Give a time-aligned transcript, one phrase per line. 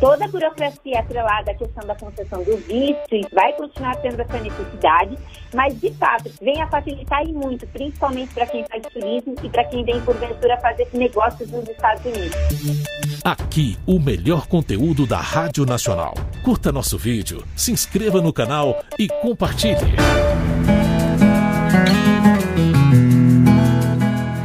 [0.00, 5.18] toda a burocracia atrelada à questão da concessão do visto vai continuar tendo essa necessidade,
[5.54, 9.64] mas de fato vem a facilitar e muito, principalmente para quem faz turismo e para
[9.64, 12.36] quem vem porventura fazer negócios nos Estados Unidos.
[13.22, 16.14] Aqui, o melhor conteúdo da Rádio Nacional.
[16.42, 19.94] Curta nosso vídeo, se inscreva no canal e compartilhe.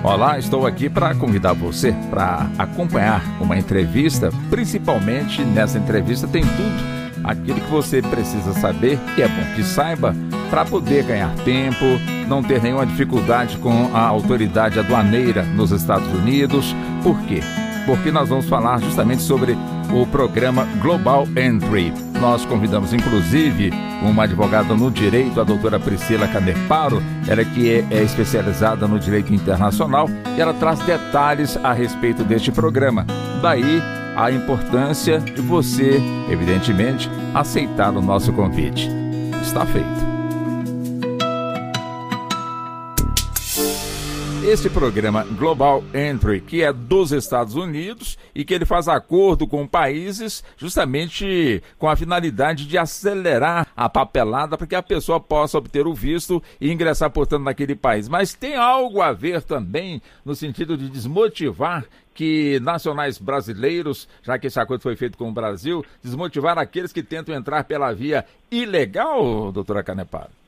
[0.06, 4.30] Olá, estou aqui para convidar você para acompanhar uma entrevista.
[4.52, 10.16] Principalmente nessa entrevista tem tudo aquilo que você precisa saber e é bom que saiba
[10.52, 11.84] para poder ganhar tempo,
[12.28, 16.76] não ter nenhuma dificuldade com a autoridade aduaneira nos Estados Unidos.
[17.02, 17.40] Por quê?
[17.88, 19.58] Porque nós vamos falar justamente sobre
[19.92, 21.92] o programa Global Entry.
[22.26, 23.70] Nós convidamos inclusive
[24.02, 29.32] uma advogada no direito, a doutora Priscila Caneparo, ela que é, é especializada no direito
[29.32, 33.06] internacional e ela traz detalhes a respeito deste programa.
[33.44, 33.80] Daí
[34.16, 38.90] a importância de você, evidentemente, aceitar o nosso convite.
[39.44, 40.05] Está feito.
[44.48, 49.66] Esse programa Global Entry, que é dos Estados Unidos e que ele faz acordo com
[49.66, 55.88] países justamente com a finalidade de acelerar a papelada para que a pessoa possa obter
[55.88, 58.08] o visto e ingressar, portanto, naquele país.
[58.08, 64.46] Mas tem algo a ver também no sentido de desmotivar que nacionais brasileiros, já que
[64.46, 69.52] esse acordo foi feito com o Brasil, desmotivar aqueles que tentam entrar pela via ilegal,
[69.52, 70.45] doutora Caneparo?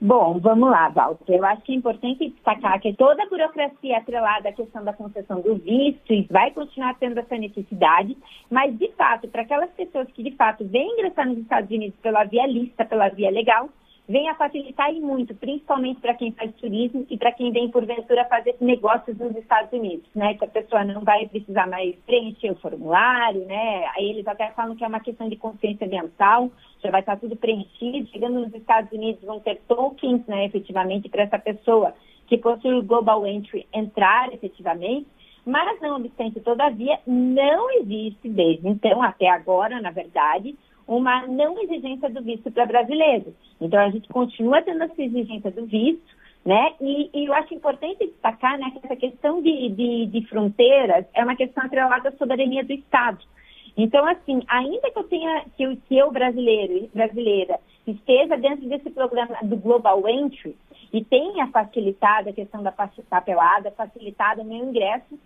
[0.00, 1.34] Bom, vamos lá, Walter.
[1.34, 5.40] Eu acho que é importante destacar que toda a burocracia atrelada à questão da concessão
[5.40, 8.16] do visto vai continuar tendo essa necessidade,
[8.48, 12.22] mas, de fato, para aquelas pessoas que, de fato, vêm ingressar nos Estados Unidos pela
[12.22, 13.68] via lista, pela via legal,
[14.08, 18.24] vem a facilitar e muito, principalmente para quem faz turismo e para quem vem, porventura,
[18.24, 20.32] fazer negócios nos Estados Unidos, né?
[20.34, 23.86] Que a pessoa não vai precisar mais preencher o formulário, né?
[23.94, 26.50] Aí eles até falam que é uma questão de consciência ambiental,
[26.82, 28.08] já vai estar tudo preenchido.
[28.08, 31.92] Chegando nos Estados Unidos, vão ter tokens, né, efetivamente, para essa pessoa
[32.26, 35.06] que possui o Global Entry entrar efetivamente.
[35.44, 40.54] Mas, não obstante, todavia, não existe desde então, até agora, na verdade,
[40.88, 43.34] uma não exigência do visto para brasileiros.
[43.60, 46.72] Então, a gente continua tendo essa exigência do visto, né?
[46.80, 51.22] E, e eu acho importante destacar né, que essa questão de, de, de, fronteiras é
[51.22, 53.18] uma questão atrelada à soberania do Estado.
[53.76, 58.90] Então, assim, ainda que eu tenha, que eu, que eu brasileiro, brasileira, esteja dentro desse
[58.90, 60.56] programa do Global Entry
[60.92, 65.18] e tenha facilitado a questão da papelada, facilitado o meu ingresso,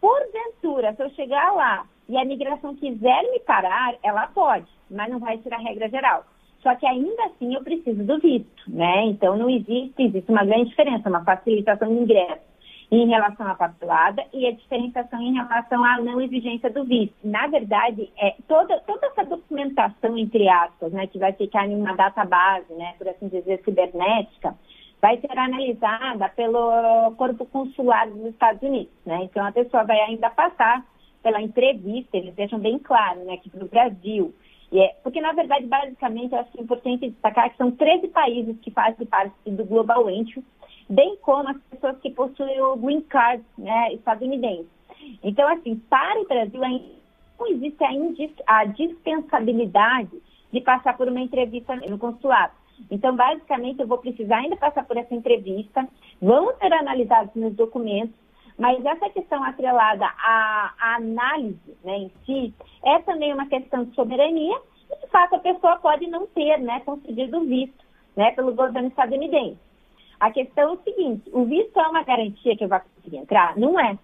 [0.00, 0.59] porventura,
[0.94, 5.38] se eu chegar lá e a migração quiser me parar, ela pode mas não vai
[5.38, 6.24] ser a regra geral.
[6.62, 9.04] Só que ainda assim eu preciso do visto, né?
[9.06, 12.50] Então não existe, existe uma grande diferença, uma facilitação de ingresso
[12.90, 17.14] em relação à papelada e a diferenciação em relação à não exigência do visto.
[17.22, 21.94] Na verdade, é, toda, toda essa documentação, entre aspas, né, que vai ficar em uma
[21.94, 24.56] database, né, por assim dizer, cibernética,
[25.00, 29.24] vai ser analisada pelo corpo consular dos Estados Unidos, né?
[29.24, 30.84] Então a pessoa vai ainda passar
[31.22, 34.34] pela entrevista, eles deixam bem claro, né, que para o Brasil
[34.72, 38.56] é, porque, na verdade, basicamente, eu acho que é importante destacar que são 13 países
[38.60, 40.44] que fazem parte do Global Entry,
[40.88, 44.68] bem como as pessoas que possuem o Green Card né, estadunidense.
[45.22, 47.00] Então, assim, para o Brasil ainda
[47.38, 47.82] não existe
[48.46, 50.10] a, a dispensabilidade
[50.52, 52.52] de passar por uma entrevista no consulado.
[52.90, 55.86] Então, basicamente, eu vou precisar ainda passar por essa entrevista,
[56.20, 58.14] vão ser analisados meus documentos,
[58.58, 62.54] mas essa questão atrelada à, à análise né, em si
[62.84, 64.60] é também uma questão de soberania
[64.90, 67.84] e, de fato, a pessoa pode não ter né, concedido visto
[68.16, 69.58] né, pelo governo estadunidense.
[70.18, 73.56] A questão é o seguinte, o visto é uma garantia que eu vou conseguir entrar?
[73.56, 73.98] Não é.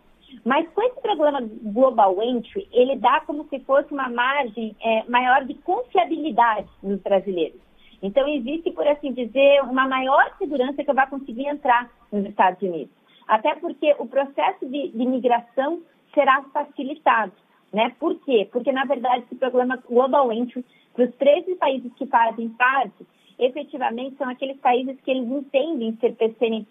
[0.44, 5.44] Mas com esse programa Global Entry, ele dá como se fosse uma margem é, maior
[5.44, 7.65] de confiabilidade nos brasileiros.
[8.02, 12.60] Então, existe, por assim dizer, uma maior segurança que eu vou conseguir entrar nos Estados
[12.62, 15.80] Unidos até porque o processo de, de migração
[16.14, 17.32] será facilitado.
[17.72, 17.92] Né?
[17.98, 18.48] Por quê?
[18.52, 20.64] Porque, na verdade, esse programa Global Entry,
[20.94, 23.06] para os 13 países que fazem parte,
[23.38, 26.16] efetivamente são aqueles países que eles entendem ser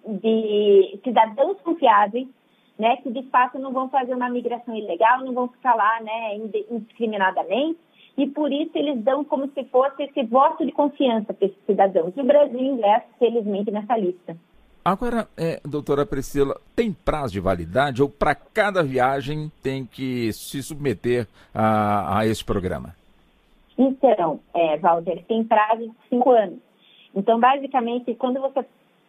[0.07, 2.28] de cidadãos confiáveis,
[2.80, 6.36] né, que de fato não vão fazer uma migração ilegal, não vão ficar lá né,
[6.71, 7.80] indiscriminadamente,
[8.18, 12.14] e por isso eles dão como se fosse esse voto de confiança para esses cidadãos.
[12.16, 14.38] E o Brasil ingressa, felizmente, nessa lista.
[14.84, 20.62] Agora, é, doutora Priscila, tem prazo de validade ou para cada viagem tem que se
[20.62, 22.96] submeter a, a esse programa?
[23.78, 26.60] Então, é, Walter, tem prazo de cinco anos.
[27.16, 28.64] Então, basicamente, quando você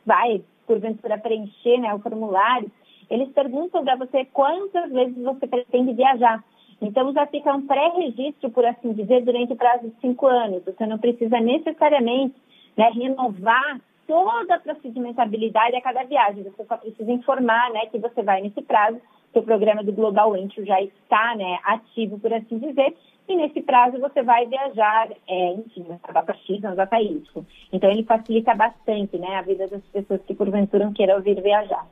[0.05, 2.71] vai, porventura, preencher né, o formulário,
[3.11, 6.43] eles perguntam para você quantas vezes você pretende viajar.
[6.81, 10.65] Então, já fica um pré-registro, por assim dizer, durante o prazo de cinco anos.
[10.65, 12.35] Você não precisa necessariamente
[12.77, 16.45] né, renovar toda a procedimentabilidade a cada viagem.
[16.45, 19.01] Você só precisa informar né, que você vai nesse prazo,
[19.33, 22.95] que o programa do Global Entry já está né, ativo, por assim dizer,
[23.29, 27.45] e nesse prazo você vai viajar, é, enfim, para X, para Y.
[27.73, 31.87] Então, ele facilita bastante né, a vida das pessoas que, porventura, queiram vir viajar.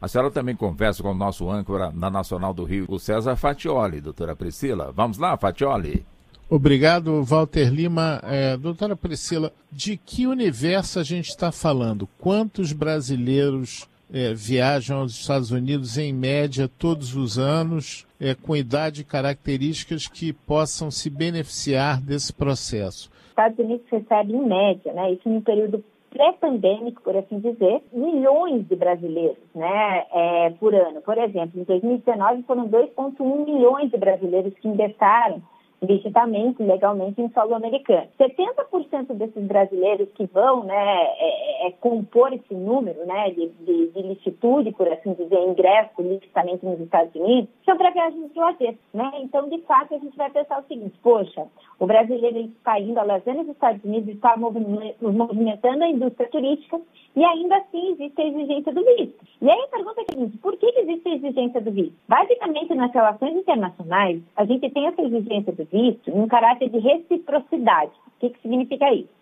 [0.00, 4.00] A senhora também conversa com o nosso âncora na Nacional do Rio, o César Fatioli,
[4.00, 4.92] doutora Priscila.
[4.92, 6.06] Vamos lá, Fatioli.
[6.48, 8.20] Obrigado, Walter Lima.
[8.22, 12.08] É, doutora Priscila, de que universo a gente está falando?
[12.18, 19.02] Quantos brasileiros é, viajam aos Estados Unidos em média todos os anos, é, com idade
[19.02, 23.10] e características que possam se beneficiar desse processo?
[23.28, 28.66] Estados Unidos recebe em média, né, isso em um período pré-pandêmico, por assim dizer, milhões
[28.66, 31.00] de brasileiros né, é, por ano.
[31.02, 35.42] Por exemplo, em 2019 foram 2,1 milhões de brasileiros que ingressaram
[35.80, 38.08] licitamente, legalmente em solo americano.
[38.18, 43.88] 70% desses brasileiros que vão né, é, é, é, compor esse número né, de, de,
[43.88, 48.76] de, licitude, por assim dizer, ingresso licitamente nos Estados Unidos, são para viagens de lazer.
[48.92, 49.10] Né?
[49.22, 51.46] Então, de fato, a gente vai pensar o seguinte, poxa,
[51.78, 56.80] o brasileiro está indo a lazer nos Estados Unidos, está movimentando a indústria turística
[57.14, 59.24] e ainda assim existe a exigência do visto.
[59.40, 61.94] E aí a pergunta é a seguinte, por que existe a exigência do visto?
[62.08, 66.78] Basicamente, nas relações internacionais, a gente tem essa exigência do visto em um caráter de
[66.78, 67.92] reciprocidade.
[68.06, 69.18] O que, que significa isso?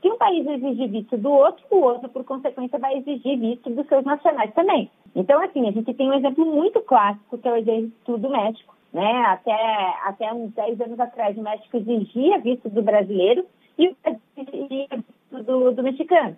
[0.00, 3.86] Se um país exigir visto do outro, o outro, por consequência, vai exigir visto dos
[3.88, 4.88] seus nacionais também.
[5.14, 8.76] Então, assim, a gente tem um exemplo muito clássico, que é o exemplo do México.
[8.92, 9.10] Né?
[9.26, 13.44] Até, até uns 10 anos atrás, o México exigia visto do brasileiro
[13.76, 16.36] e o Brasil exigia visto do, do mexicano.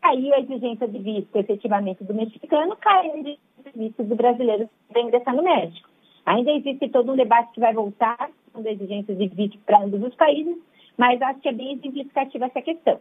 [0.00, 4.68] Caiu a exigência de visto, efetivamente, do mexicano, caiu a exigência de visto do brasileiro
[4.88, 5.88] para ingressar no México.
[6.26, 8.30] Ainda existe todo um debate que vai voltar
[8.62, 10.56] da exigência de visto para ambos os países,
[10.96, 13.00] mas acho que é bem exemplificativa essa questão.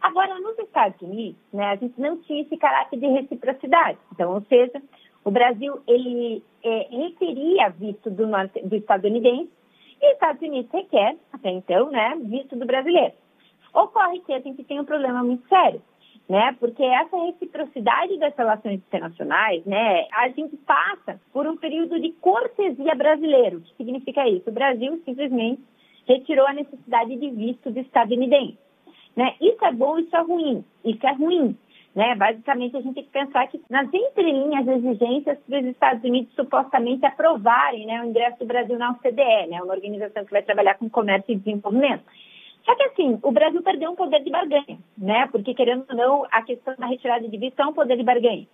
[0.00, 3.98] Agora, nos Estados Unidos, né, a gente não tinha esse caráter de reciprocidade.
[4.12, 4.80] Então, ou seja,
[5.24, 8.26] o Brasil ele é, requeria visto do,
[8.64, 9.50] do estadunidense
[10.00, 13.12] e os Estados Unidos requer, até então, né, visto do brasileiro.
[13.74, 15.82] Ocorre que a gente tem um problema muito sério,
[16.28, 16.54] né?
[16.60, 20.06] Porque essa reciprocidade das relações internacionais, né?
[20.12, 23.58] A gente passa por um período de cortesia brasileiro.
[23.58, 24.50] O que significa isso?
[24.50, 25.62] O Brasil simplesmente
[26.06, 28.58] retirou a necessidade de visto do estadunidense,
[29.16, 29.34] né?
[29.40, 30.64] Isso é bom, isso é ruim.
[30.84, 31.56] Isso é ruim,
[31.94, 32.14] né?
[32.14, 37.06] Basicamente, a gente tem que pensar que nas entrelinhas exigências para os Estados Unidos supostamente
[37.06, 39.62] aprovarem né, o ingresso do Brasil na OCDE, né?
[39.62, 42.04] Uma organização que vai trabalhar com comércio e desenvolvimento.
[42.68, 45.26] Só que assim, o Brasil perdeu um poder de barganha, né?
[45.32, 48.46] Porque, querendo ou não, a questão da retirada de visto é um poder de barganha.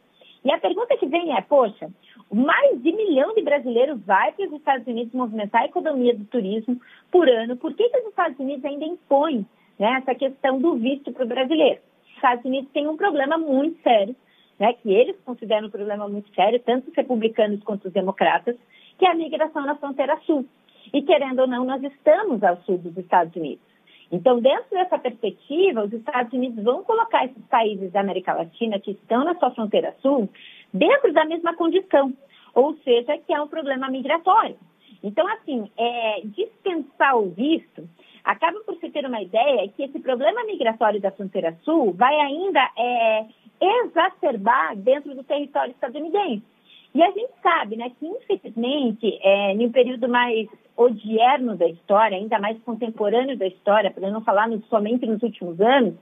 [0.45, 1.91] E a pergunta que vem é, poxa,
[2.33, 6.81] mais de milhão de brasileiros vai para os Estados Unidos movimentar a economia do turismo
[7.11, 7.57] por ano.
[7.57, 9.45] Por que, que os Estados Unidos ainda impõem
[9.81, 11.81] né, essa questão do visto para o brasileiro?
[12.07, 14.15] Os Estados Unidos têm um problema muito sério,
[14.61, 18.55] né, que eles consideram um problema muito sério, tanto os republicanos quanto os democratas,
[18.97, 20.47] que é a migração na fronteira sul.
[20.93, 23.74] E, querendo ou não, nós estamos ao sul dos Estados Unidos.
[24.15, 28.93] Então, dentro dessa perspectiva, os Estados Unidos vão colocar esses países da América Latina que
[28.93, 30.29] estão na sua fronteira sul
[30.73, 32.13] dentro da mesma condição,
[32.55, 34.57] ou seja, que é um problema migratório.
[35.03, 37.89] Então, assim, é, dispensar o visto
[38.23, 42.71] acaba por se ter uma ideia que esse problema migratório da fronteira sul vai ainda
[42.79, 43.27] é,
[43.61, 46.45] exacerbar dentro do território estadunidense.
[46.95, 52.17] E a gente sabe né, que, infelizmente, é, em um período mais odierno da história,
[52.17, 55.95] ainda mais contemporâneo da história, para não falar somente nos últimos anos,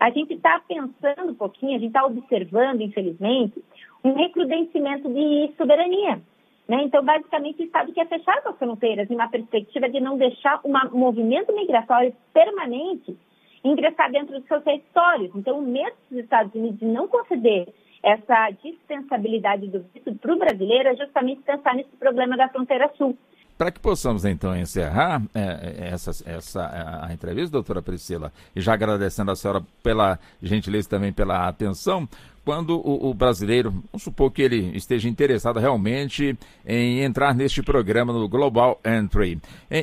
[0.00, 3.62] a gente está pensando um pouquinho, a gente está observando, infelizmente,
[4.02, 6.20] um recrudescimento de soberania.
[6.66, 6.82] Né?
[6.82, 10.72] Então, basicamente, o Estado quer fechar as fronteiras em uma perspectiva de não deixar um
[10.98, 13.16] movimento migratório permanente
[13.62, 15.30] ingressar dentro dos seus territórios.
[15.34, 17.68] Então, o medo dos Estados Unidos de não conceder
[18.02, 23.16] essa dispensabilidade do visto para o brasileiro é justamente pensar nesse problema da fronteira sul.
[23.56, 28.74] Para que possamos então encerrar é, é, essa, essa a entrevista, doutora Priscila, e já
[28.74, 32.08] agradecendo a senhora pela gentileza também pela atenção,
[32.44, 38.12] quando o, o, brasileiro, vamos supor que ele esteja interessado realmente em entrar neste programa
[38.12, 39.38] no Global Entry.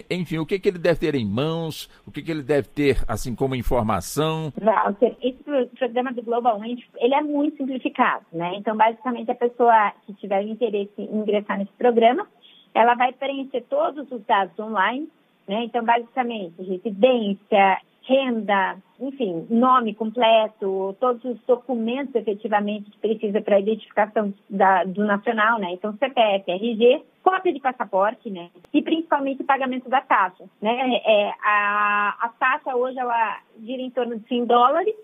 [0.10, 3.04] enfim, o que, que ele deve ter em mãos, o que, que ele deve ter,
[3.08, 4.54] assim, como informação?
[4.62, 5.44] Walter, esse
[5.78, 8.54] programa do Global Entry, ele é muito simplificado, né?
[8.56, 12.28] Então, basicamente, a pessoa que tiver interesse em ingressar nesse programa,
[12.74, 15.10] ela vai preencher todos os dados online,
[15.48, 15.64] né?
[15.66, 23.60] Então, basicamente, residência, renda, enfim, nome completo, todos os documentos efetivamente que precisa para a
[23.60, 25.72] identificação da, do nacional, né?
[25.74, 28.50] Então, CPF, RG, cópia de passaporte, né?
[28.74, 31.02] E principalmente o pagamento da taxa, né?
[31.06, 34.96] É, a, a taxa hoje ela gira em torno de 100 dólares,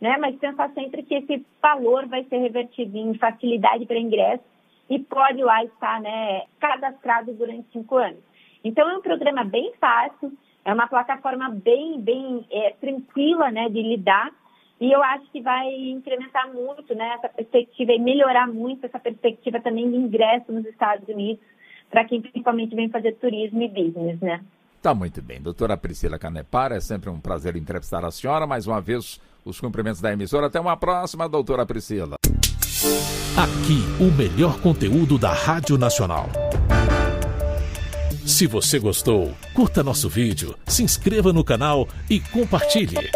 [0.00, 0.16] né?
[0.18, 4.44] Mas pensar sempre que esse valor vai ser revertido em facilidade para ingresso
[4.88, 8.20] e pode lá estar, né, cadastrado durante cinco anos.
[8.64, 10.32] Então é um programa bem fácil,
[10.64, 14.30] é uma plataforma bem, bem é, tranquila, né, de lidar.
[14.80, 19.60] E eu acho que vai incrementar muito, né, essa perspectiva e melhorar muito essa perspectiva
[19.60, 21.42] também de ingresso nos Estados Unidos
[21.90, 24.44] para quem principalmente vem fazer turismo e business, né?
[24.82, 25.40] Tá muito bem.
[25.40, 28.46] Doutora Priscila Canepara, é sempre um prazer entrevistar a senhora.
[28.46, 30.46] Mais uma vez, os cumprimentos da emissora.
[30.46, 32.17] Até uma próxima, doutora Priscila.
[33.36, 36.30] Aqui, o melhor conteúdo da Rádio Nacional.
[38.24, 43.10] Se você gostou, curta nosso vídeo, se inscreva no canal e compartilhe.